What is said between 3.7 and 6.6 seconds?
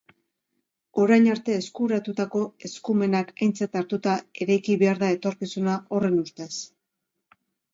hartuta eraiki behar da etorkizuna, horren ustez.